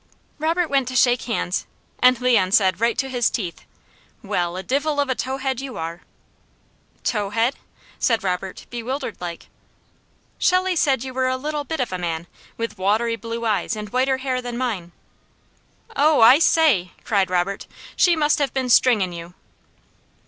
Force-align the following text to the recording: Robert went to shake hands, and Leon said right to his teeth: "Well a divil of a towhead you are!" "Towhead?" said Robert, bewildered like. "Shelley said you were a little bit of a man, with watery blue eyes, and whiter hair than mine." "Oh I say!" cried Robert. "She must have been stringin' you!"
Robert 0.39 0.67
went 0.67 0.87
to 0.87 0.95
shake 0.95 1.21
hands, 1.25 1.67
and 2.01 2.19
Leon 2.19 2.53
said 2.53 2.79
right 2.81 2.97
to 2.97 3.07
his 3.07 3.29
teeth: 3.29 3.65
"Well 4.23 4.57
a 4.57 4.63
divil 4.63 4.99
of 4.99 5.09
a 5.11 5.15
towhead 5.15 5.61
you 5.61 5.77
are!" 5.77 6.01
"Towhead?" 7.03 7.53
said 7.99 8.23
Robert, 8.23 8.65
bewildered 8.71 9.21
like. 9.21 9.45
"Shelley 10.39 10.75
said 10.75 11.03
you 11.03 11.13
were 11.13 11.27
a 11.27 11.37
little 11.37 11.65
bit 11.65 11.79
of 11.79 11.93
a 11.93 11.99
man, 11.99 12.25
with 12.57 12.79
watery 12.79 13.15
blue 13.15 13.45
eyes, 13.45 13.75
and 13.75 13.89
whiter 13.93 14.17
hair 14.17 14.41
than 14.41 14.57
mine." 14.57 14.91
"Oh 15.95 16.19
I 16.21 16.39
say!" 16.39 16.93
cried 17.03 17.29
Robert. 17.29 17.67
"She 17.95 18.15
must 18.15 18.39
have 18.39 18.55
been 18.55 18.69
stringin' 18.69 19.13
you!" 19.13 19.35